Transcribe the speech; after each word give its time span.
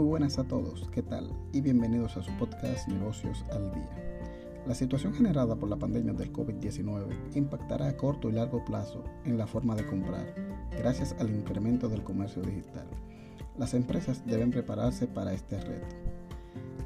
Muy 0.00 0.08
buenas 0.08 0.38
a 0.38 0.44
todos, 0.44 0.88
¿qué 0.92 1.02
tal? 1.02 1.30
Y 1.52 1.60
bienvenidos 1.60 2.16
a 2.16 2.22
su 2.22 2.32
podcast 2.38 2.88
Negocios 2.88 3.44
al 3.52 3.70
Día. 3.70 4.62
La 4.66 4.74
situación 4.74 5.12
generada 5.12 5.56
por 5.56 5.68
la 5.68 5.76
pandemia 5.76 6.14
del 6.14 6.32
COVID-19 6.32 7.34
impactará 7.34 7.86
a 7.86 7.96
corto 7.98 8.30
y 8.30 8.32
largo 8.32 8.64
plazo 8.64 9.04
en 9.26 9.36
la 9.36 9.46
forma 9.46 9.74
de 9.74 9.84
comprar, 9.84 10.34
gracias 10.70 11.14
al 11.18 11.28
incremento 11.28 11.86
del 11.90 12.02
comercio 12.02 12.40
digital. 12.40 12.86
Las 13.58 13.74
empresas 13.74 14.24
deben 14.24 14.50
prepararse 14.50 15.06
para 15.06 15.34
este 15.34 15.60
reto. 15.60 15.94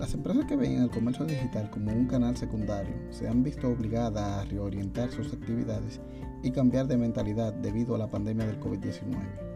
Las 0.00 0.12
empresas 0.12 0.46
que 0.46 0.56
ven 0.56 0.82
el 0.82 0.90
comercio 0.90 1.24
digital 1.24 1.70
como 1.70 1.92
un 1.92 2.08
canal 2.08 2.36
secundario 2.36 2.96
se 3.10 3.28
han 3.28 3.44
visto 3.44 3.68
obligadas 3.68 4.44
a 4.44 4.44
reorientar 4.44 5.12
sus 5.12 5.32
actividades 5.32 6.00
y 6.42 6.50
cambiar 6.50 6.88
de 6.88 6.96
mentalidad 6.96 7.52
debido 7.52 7.94
a 7.94 7.98
la 7.98 8.10
pandemia 8.10 8.44
del 8.44 8.58
COVID-19. 8.58 9.54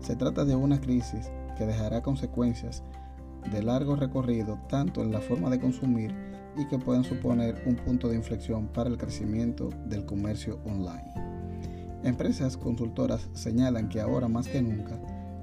Se 0.00 0.14
trata 0.14 0.44
de 0.44 0.54
una 0.54 0.78
crisis 0.78 1.30
que 1.58 1.66
dejará 1.66 2.00
consecuencias 2.02 2.84
de 3.50 3.62
largo 3.62 3.96
recorrido 3.96 4.58
tanto 4.68 5.02
en 5.02 5.10
la 5.10 5.20
forma 5.20 5.50
de 5.50 5.58
consumir 5.58 6.14
y 6.56 6.66
que 6.66 6.78
pueden 6.78 7.04
suponer 7.04 7.62
un 7.66 7.74
punto 7.74 8.08
de 8.08 8.16
inflexión 8.16 8.68
para 8.68 8.88
el 8.88 8.96
crecimiento 8.96 9.70
del 9.86 10.06
comercio 10.06 10.60
online. 10.64 11.12
Empresas 12.04 12.56
consultoras 12.56 13.28
señalan 13.32 13.88
que 13.88 14.00
ahora 14.00 14.28
más 14.28 14.46
que 14.46 14.62
nunca 14.62 15.00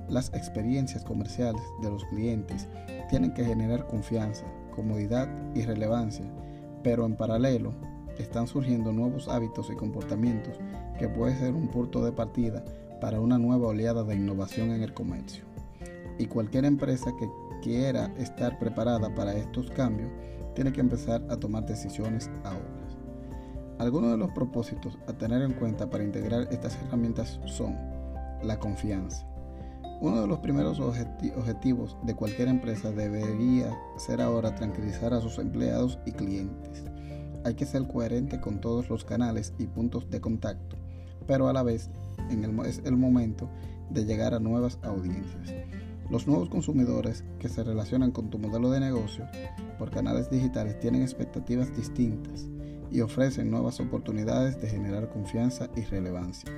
las 0.08 0.34
experiencias 0.34 1.04
comerciales 1.04 1.62
de 1.82 1.90
los 1.90 2.06
clientes 2.06 2.68
tienen 3.10 3.34
que 3.34 3.44
generar 3.44 3.86
confianza, 3.88 4.46
comodidad 4.74 5.28
y 5.54 5.64
relevancia, 5.64 6.26
pero 6.82 7.06
en 7.06 7.16
paralelo 7.16 7.74
están 8.18 8.48
surgiendo 8.48 8.94
nuevos 8.94 9.28
hábitos 9.28 9.70
y 9.70 9.76
comportamientos 9.76 10.60
que 10.98 11.10
puede 11.10 11.38
ser 11.38 11.54
un 11.54 11.68
punto 11.68 12.06
de 12.06 12.14
partida 12.14 12.64
para 13.02 13.20
una 13.20 13.38
nueva 13.38 13.68
oleada 13.68 14.04
de 14.04 14.16
innovación 14.16 14.72
en 14.72 14.82
el 14.82 14.94
comercio 14.94 15.55
y 16.18 16.26
cualquier 16.28 16.66
empresa 16.66 17.12
que 17.18 17.30
quiera 17.62 18.14
estar 18.18 18.58
preparada 18.60 19.14
para 19.16 19.34
estos 19.34 19.70
cambios 19.72 20.12
tiene 20.54 20.72
que 20.72 20.82
empezar 20.82 21.24
a 21.30 21.38
tomar 21.38 21.66
decisiones 21.66 22.30
ahora. 22.44 22.86
Algunos 23.78 24.12
de 24.12 24.18
los 24.18 24.32
propósitos 24.32 24.98
a 25.08 25.14
tener 25.14 25.42
en 25.42 25.52
cuenta 25.54 25.90
para 25.90 26.04
integrar 26.04 26.48
estas 26.50 26.78
herramientas 26.82 27.42
son 27.46 27.76
la 28.42 28.58
confianza. 28.58 29.28
Uno 30.00 30.22
de 30.22 30.28
los 30.28 30.40
primeros 30.40 30.80
objetivos 30.80 31.98
de 32.04 32.16
cualquier 32.16 32.48
empresa 32.48 32.92
debería 32.92 33.78
ser 33.98 34.22
ahora 34.22 34.56
tranquilizar 34.56 35.14
a 35.14 35.22
sus 35.22 35.40
empleados 35.40 36.00
y 36.06 36.12
clientes. 36.12 36.84
Hay 37.44 37.56
que 37.56 37.66
ser 37.66 37.88
coherente 37.88 38.40
con 38.40 38.62
todos 38.62 38.90
los 38.90 39.04
canales 39.04 39.54
y 39.58 39.68
puntos 39.68 40.10
de 40.10 40.22
contacto, 40.22 40.78
pero 41.28 41.48
a 41.48 41.54
la 41.54 41.64
vez 41.64 41.90
es 42.66 42.82
el 42.86 42.98
momento 42.98 43.50
de 43.90 44.06
llegar 44.06 44.34
a 44.34 44.40
nuevas 44.40 44.80
audiencias. 44.84 45.54
Los 46.10 46.28
nuevos 46.28 46.50
consumidores 46.50 47.24
que 47.40 47.50
se 47.50 47.64
relacionan 47.64 48.12
con 48.12 48.30
tu 48.30 48.38
modelo 48.38 48.70
de 48.70 48.80
negocio 48.80 49.26
por 49.80 49.90
canales 49.90 50.30
digitales 50.30 50.80
tienen 50.80 51.02
expectativas 51.02 51.76
distintas 51.76 52.48
y 52.92 53.02
ofrecen 53.02 53.50
nuevas 53.50 53.80
oportunidades 53.80 54.62
de 54.62 54.70
generar 54.70 55.10
confianza 55.10 55.68
y 55.76 55.82
relevancia. 55.82 56.52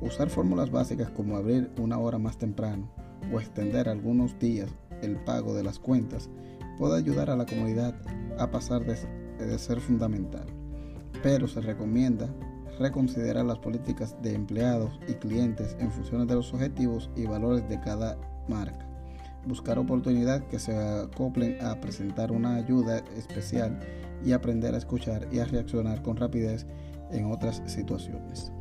Usar 0.00 0.30
fórmulas 0.30 0.70
básicas 0.70 1.10
como 1.10 1.36
abrir 1.36 1.70
una 1.78 1.98
hora 1.98 2.18
más 2.18 2.38
temprano 2.38 2.88
o 3.32 3.40
extender 3.40 3.88
algunos 3.88 4.38
días 4.38 4.70
el 5.02 5.16
pago 5.16 5.52
de 5.54 5.64
las 5.64 5.78
cuentas 5.78 6.30
puede 6.78 6.96
ayudar 6.96 7.28
a 7.28 7.36
la 7.36 7.46
comunidad 7.46 7.94
a 8.38 8.50
pasar 8.50 8.84
de, 8.84 9.58
ser 9.58 9.80
fundamental, 9.80 10.46
pero 11.22 11.48
se 11.48 11.60
recomienda 11.60 12.32
reconsiderar 12.78 13.44
las 13.44 13.58
políticas 13.58 14.16
de 14.22 14.34
empleados 14.34 14.98
y 15.08 15.14
clientes 15.14 15.76
en 15.78 15.90
función 15.90 16.26
de 16.26 16.36
los 16.36 16.54
objetivos 16.54 17.10
y 17.16 17.26
valores 17.26 17.68
de 17.68 17.80
cada 17.80 18.16
marca. 18.50 18.86
Buscar 19.46 19.78
oportunidades 19.78 20.42
que 20.50 20.58
se 20.58 20.76
acoplen 20.76 21.56
a 21.64 21.80
presentar 21.80 22.30
una 22.30 22.56
ayuda 22.56 22.98
especial 23.16 23.80
y 24.22 24.32
aprender 24.32 24.74
a 24.74 24.78
escuchar 24.78 25.26
y 25.32 25.38
a 25.38 25.46
reaccionar 25.46 26.02
con 26.02 26.16
rapidez 26.16 26.66
en 27.10 27.30
otras 27.30 27.62
situaciones. 27.64 28.52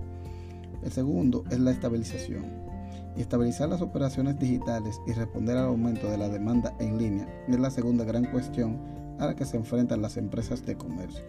El 0.84 0.92
segundo 0.92 1.44
es 1.52 1.60
la 1.60 1.72
estabilización. 1.72 2.70
estabilizar 3.18 3.68
las 3.68 3.82
operaciones 3.82 4.40
digitales 4.40 5.02
y 5.06 5.12
responder 5.12 5.58
al 5.58 5.66
aumento 5.66 6.10
de 6.10 6.18
la 6.18 6.30
demanda 6.30 6.74
en 6.80 6.98
línea 6.98 7.28
es 7.50 7.60
la 7.60 7.70
segunda 7.70 8.06
gran 8.06 8.24
cuestión 8.26 8.80
a 9.20 9.26
la 9.26 9.36
que 9.36 9.44
se 9.44 9.58
enfrentan 9.58 10.02
las 10.02 10.16
empresas 10.16 10.66
de 10.66 10.78
comercio. 10.78 11.26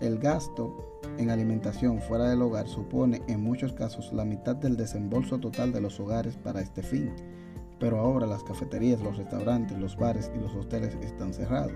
El 0.00 0.18
gasto 0.18 1.00
en 1.18 1.30
alimentación 1.30 2.00
fuera 2.00 2.28
del 2.28 2.42
hogar 2.42 2.66
supone 2.66 3.22
en 3.28 3.44
muchos 3.44 3.72
casos 3.72 4.12
la 4.12 4.24
mitad 4.24 4.56
del 4.56 4.76
desembolso 4.76 5.38
total 5.38 5.72
de 5.72 5.80
los 5.80 6.00
hogares 6.00 6.36
para 6.36 6.60
este 6.60 6.82
fin 6.82 7.12
pero 7.78 7.98
ahora 7.98 8.26
las 8.26 8.42
cafeterías, 8.42 9.00
los 9.00 9.16
restaurantes, 9.16 9.78
los 9.78 9.96
bares 9.96 10.30
y 10.34 10.38
los 10.38 10.54
hoteles 10.54 10.94
están 11.02 11.32
cerrados, 11.32 11.72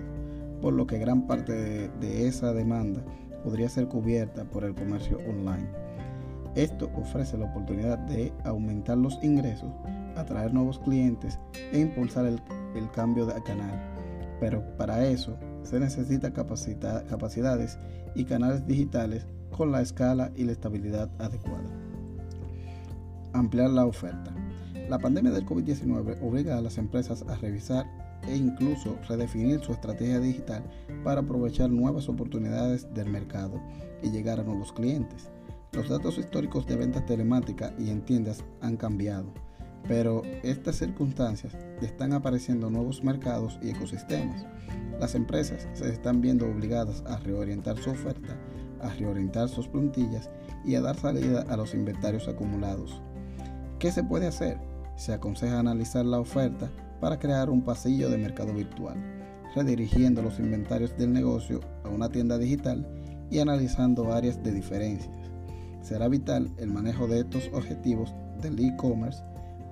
por 0.61 0.73
lo 0.73 0.87
que 0.87 0.97
gran 0.97 1.27
parte 1.27 1.89
de, 1.89 2.27
esa 2.27 2.53
demanda 2.53 3.03
podría 3.43 3.69
ser 3.69 3.87
cubierta 3.87 4.45
por 4.45 4.63
el 4.63 4.75
comercio 4.75 5.17
online. 5.27 5.67
Esto 6.55 6.89
ofrece 6.95 7.37
la 7.37 7.45
oportunidad 7.45 7.97
de 7.99 8.33
aumentar 8.43 8.97
los 8.97 9.23
ingresos, 9.23 9.71
atraer 10.15 10.53
nuevos 10.53 10.79
clientes 10.79 11.39
e 11.71 11.79
impulsar 11.79 12.25
el, 12.25 12.41
cambio 12.91 13.25
de 13.25 13.41
canal. 13.43 13.79
Pero 14.39 14.63
para 14.77 15.05
eso 15.05 15.37
se 15.63 15.79
necesita 15.79 16.33
capacidades 16.33 17.77
y 18.15 18.25
canales 18.25 18.65
digitales 18.65 19.27
con 19.55 19.71
la 19.71 19.81
escala 19.81 20.31
y 20.35 20.43
la 20.45 20.53
estabilidad 20.53 21.09
adecuada. 21.19 21.69
Ampliar 23.33 23.69
la 23.69 23.85
oferta. 23.85 24.33
La 24.89 24.97
pandemia 24.97 25.31
del 25.31 25.45
COVID-19 25.45 26.17
obliga 26.23 26.57
a 26.57 26.61
las 26.61 26.79
empresas 26.79 27.23
a 27.27 27.35
revisar 27.35 27.85
e 28.27 28.35
incluso 28.35 28.97
redefinir 29.07 29.59
su 29.59 29.71
estrategia 29.71 30.19
digital 30.19 30.63
para 31.03 31.21
aprovechar 31.21 31.69
nuevas 31.69 32.09
oportunidades 32.09 32.91
del 32.95 33.07
mercado 33.07 33.61
y 34.01 34.09
llegar 34.09 34.39
a 34.39 34.43
nuevos 34.43 34.73
clientes. 34.73 35.29
Los 35.73 35.89
datos 35.89 36.17
históricos 36.17 36.65
de 36.65 36.75
ventas 36.75 37.05
telemática 37.05 37.71
y 37.77 37.91
en 37.91 38.01
tiendas 38.01 38.43
han 38.61 38.77
cambiado, 38.77 39.31
pero 39.87 40.23
estas 40.41 40.77
circunstancias 40.77 41.55
están 41.83 42.11
apareciendo 42.11 42.71
nuevos 42.71 43.03
mercados 43.03 43.59
y 43.61 43.69
ecosistemas. 43.69 44.47
Las 44.99 45.13
empresas 45.13 45.67
se 45.73 45.87
están 45.87 46.19
viendo 46.19 46.47
obligadas 46.49 47.03
a 47.05 47.17
reorientar 47.17 47.77
su 47.77 47.91
oferta, 47.91 48.35
a 48.81 48.89
reorientar 48.95 49.49
sus 49.49 49.67
plantillas 49.67 50.31
y 50.65 50.73
a 50.73 50.81
dar 50.81 50.97
salida 50.97 51.45
a 51.47 51.55
los 51.57 51.75
inventarios 51.75 52.27
acumulados. 52.27 53.03
¿Qué 53.77 53.91
se 53.91 54.03
puede 54.03 54.25
hacer? 54.25 54.68
Se 54.99 55.13
aconseja 55.13 55.59
analizar 55.59 56.05
la 56.05 56.19
oferta 56.19 56.69
para 56.99 57.17
crear 57.17 57.49
un 57.49 57.61
pasillo 57.61 58.09
de 58.09 58.17
mercado 58.17 58.53
virtual, 58.53 58.97
redirigiendo 59.55 60.21
los 60.21 60.39
inventarios 60.39 60.95
del 60.97 61.13
negocio 61.13 61.61
a 61.85 61.89
una 61.89 62.09
tienda 62.09 62.37
digital 62.37 62.85
y 63.31 63.39
analizando 63.39 64.11
áreas 64.13 64.43
de 64.43 64.51
diferencias. 64.51 65.15
Será 65.81 66.09
vital 66.09 66.51
el 66.57 66.67
manejo 66.67 67.07
de 67.07 67.21
estos 67.21 67.49
objetivos 67.53 68.13
del 68.41 68.59
e-commerce 68.59 69.23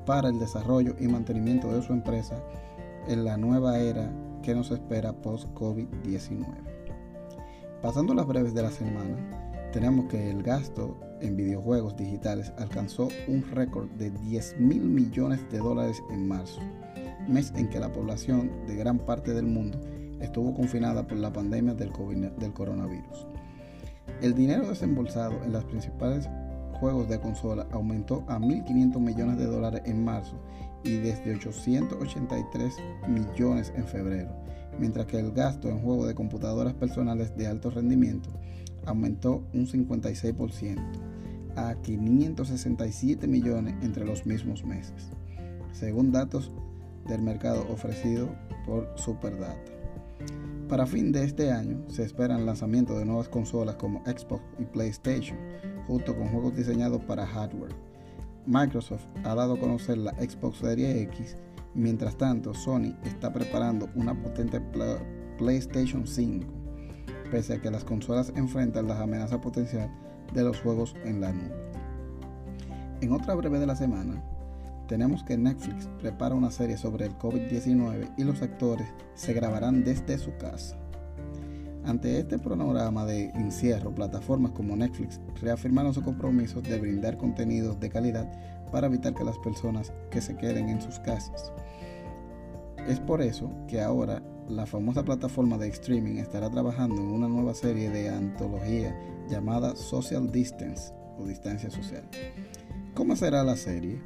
para 0.05 0.29
el 0.29 0.39
desarrollo 0.39 0.95
y 0.97 1.09
mantenimiento 1.09 1.73
de 1.73 1.81
su 1.81 1.91
empresa 1.91 2.41
en 3.09 3.25
la 3.25 3.35
nueva 3.35 3.79
era 3.79 4.09
que 4.41 4.55
nos 4.55 4.71
espera 4.71 5.11
post-COVID-19. 5.11 6.45
Pasando 7.81 8.13
las 8.13 8.25
breves 8.25 8.53
de 8.53 8.61
la 8.61 8.71
semana, 8.71 9.47
tenemos 9.72 10.05
que 10.05 10.29
el 10.29 10.44
gasto 10.44 10.97
en 11.22 11.35
videojuegos 11.35 11.95
digitales 11.97 12.53
alcanzó 12.57 13.09
un 13.28 13.44
récord 13.51 13.89
de 13.91 14.11
10 14.11 14.59
mil 14.59 14.83
millones 14.83 15.39
de 15.51 15.57
dólares 15.57 16.01
en 16.09 16.28
marzo, 16.28 16.61
mes 17.28 17.51
en 17.55 17.69
que 17.69 17.79
la 17.79 17.91
población 17.91 18.51
de 18.67 18.75
gran 18.75 19.00
parte 19.00 19.33
del 19.33 19.45
mundo 19.45 19.79
estuvo 20.22 20.53
confinada 20.53 21.05
por 21.05 21.17
la 21.17 21.33
pandemia 21.33 21.73
del, 21.73 21.91
coronavirus. 22.53 23.28
El 24.22 24.33
dinero 24.33 24.67
desembolsado 24.67 25.44
en 25.44 25.51
los 25.51 25.66
principales 25.66 26.29
juegos 26.79 27.09
de 27.09 27.19
consola 27.19 27.67
aumentó 27.72 28.23
a 28.28 28.39
1.500 28.39 28.99
millones 28.99 29.38
de 29.38 29.45
dólares 29.45 29.81
en 29.85 30.03
marzo 30.03 30.40
y 30.84 30.97
desde 30.97 31.35
883 31.35 32.75
millones 33.08 33.73
en 33.75 33.85
febrero, 33.85 34.29
mientras 34.79 35.08
que 35.08 35.19
el 35.19 35.31
gasto 35.31 35.69
en 35.69 35.81
juegos 35.81 36.08
de 36.08 36.16
computadoras 36.16 36.73
personales 36.73 37.35
de 37.35 37.47
alto 37.47 37.69
rendimiento 37.72 38.29
aumentó 38.87 39.43
un 39.53 39.67
56% 39.67 40.78
a 41.55 41.75
567 41.81 43.28
millones 43.28 43.75
entre 43.81 44.05
los 44.05 44.25
mismos 44.25 44.63
meses, 44.63 45.11
según 45.72 46.11
datos 46.11 46.51
del 47.07 47.22
mercado 47.22 47.66
ofrecido 47.69 48.29
por 48.66 48.91
Superdata. 48.95 49.72
Para 50.69 50.85
fin 50.85 51.11
de 51.11 51.23
este 51.23 51.51
año 51.51 51.84
se 51.87 52.03
espera 52.03 52.37
el 52.37 52.45
lanzamiento 52.45 52.97
de 52.97 53.05
nuevas 53.05 53.29
consolas 53.29 53.75
como 53.75 54.03
Xbox 54.05 54.43
y 54.59 54.66
PlayStation, 54.66 55.37
junto 55.87 56.16
con 56.16 56.28
juegos 56.28 56.55
diseñados 56.55 57.01
para 57.03 57.25
hardware. 57.25 57.73
Microsoft 58.45 59.05
ha 59.23 59.35
dado 59.35 59.53
a 59.53 59.59
conocer 59.59 59.97
la 59.97 60.11
Xbox 60.13 60.59
Series 60.59 61.03
X, 61.09 61.37
mientras 61.73 62.17
tanto 62.17 62.53
Sony 62.53 62.93
está 63.03 63.31
preparando 63.31 63.90
una 63.95 64.13
potente 64.22 64.61
PlayStation 65.37 66.05
5 66.05 66.66
pese 67.32 67.53
a 67.53 67.62
que 67.62 67.72
las 67.72 67.84
consolas 67.84 68.32
enfrentan 68.35 68.88
las 68.88 69.00
amenazas 69.00 69.40
potenciales 69.40 69.91
de 70.34 70.44
los 70.44 70.59
juegos 70.59 70.96
en 71.06 71.22
la 71.22 71.32
nube. 71.32 71.56
En 73.02 73.12
otra 73.12 73.35
breve 73.35 73.59
de 73.59 73.68
la 73.68 73.76
semana, 73.76 74.24
tenemos 74.88 75.24
que 75.24 75.38
Netflix 75.38 75.88
prepara 76.00 76.35
una 76.35 76.50
serie 76.50 76.78
sobre 76.78 77.06
el 77.06 77.18
COVID-19 77.18 78.14
y 78.18 78.24
los 78.24 78.41
actores 78.41 78.88
se 79.16 79.34
grabarán 79.34 79.84
desde 79.84 80.18
su 80.18 80.35
casa. 80.38 80.78
Ante 81.85 82.20
este 82.20 82.38
panorama 82.38 83.06
de 83.06 83.29
encierro, 83.29 83.94
plataformas 83.94 84.52
como 84.52 84.76
Netflix 84.76 85.22
reafirmaron 85.41 85.94
su 85.94 86.03
compromiso 86.03 86.62
de 86.62 86.79
brindar 86.79 87.18
contenidos 87.18 87.79
de 87.79 87.90
calidad 87.90 88.29
para 88.72 88.88
evitar 88.88 89.14
que 89.14 89.24
las 89.24 89.38
personas 89.38 89.94
se 90.20 90.35
queden 90.35 90.70
en 90.70 90.82
sus 90.82 91.00
casas. 91.00 91.53
Es 92.88 93.00
por 93.00 93.22
eso 93.22 93.52
que 93.68 93.82
ahora 93.82 94.22
la 94.49 94.66
famosa 94.66 95.03
plataforma 95.03 95.58
de 95.58 95.67
streaming 95.67 96.17
estará 96.17 96.49
trabajando 96.49 96.96
en 96.96 97.08
una 97.08 97.28
nueva 97.28 97.53
serie 97.53 97.90
de 97.90 98.09
antología 98.09 98.97
llamada 99.29 99.76
Social 99.76 100.32
Distance 100.32 100.94
o 101.17 101.26
Distancia 101.26 101.70
Social. 101.70 102.03
¿Cómo 102.94 103.16
será 103.16 103.44
la 103.44 103.58
serie? 103.58 104.02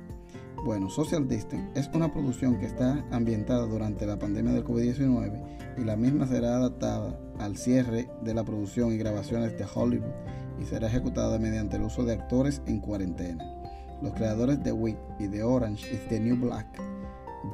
Bueno, 0.66 0.90
Social 0.90 1.28
Distance 1.28 1.80
es 1.80 1.90
una 1.94 2.12
producción 2.12 2.60
que 2.60 2.66
está 2.66 3.06
ambientada 3.12 3.66
durante 3.68 4.06
la 4.06 4.18
pandemia 4.18 4.54
del 4.54 4.64
COVID-19 4.64 5.78
y 5.78 5.84
la 5.84 5.96
misma 5.96 6.28
será 6.28 6.56
adaptada 6.56 7.20
al 7.40 7.58
cierre 7.58 8.10
de 8.24 8.34
la 8.34 8.44
producción 8.44 8.92
y 8.92 8.98
grabaciones 8.98 9.58
de 9.58 9.66
Hollywood 9.74 10.12
y 10.60 10.66
será 10.66 10.88
ejecutada 10.88 11.38
mediante 11.40 11.78
el 11.78 11.84
uso 11.84 12.04
de 12.04 12.14
actores 12.14 12.62
en 12.66 12.80
cuarentena. 12.80 13.44
Los 14.02 14.14
creadores 14.14 14.64
de 14.64 14.72
Wick 14.72 14.98
y 15.20 15.28
de 15.28 15.44
Orange 15.44 15.94
is 15.94 16.08
the 16.10 16.20
New 16.20 16.38
Black, 16.38 16.68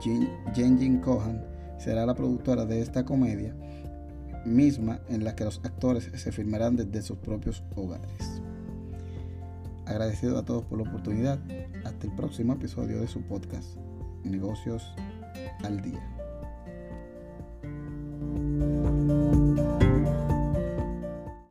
Jen 0.01 0.99
Cohan, 1.01 1.56
será 1.77 2.05
la 2.05 2.15
productora 2.15 2.65
de 2.65 2.81
esta 2.81 3.05
comedia, 3.05 3.55
misma 4.45 4.99
en 5.09 5.23
la 5.23 5.35
que 5.35 5.43
los 5.43 5.59
actores 5.63 6.09
se 6.13 6.31
filmarán 6.31 6.75
desde 6.75 7.01
sus 7.01 7.17
propios 7.17 7.63
hogares. 7.75 8.41
Agradecido 9.85 10.37
a 10.37 10.45
todos 10.45 10.65
por 10.65 10.81
la 10.81 10.89
oportunidad. 10.89 11.39
Hasta 11.85 12.07
el 12.07 12.15
próximo 12.15 12.53
episodio 12.53 12.99
de 12.99 13.07
su 13.07 13.21
podcast, 13.21 13.77
Negocios 14.23 14.83
al 15.63 15.81
Día. 15.81 16.16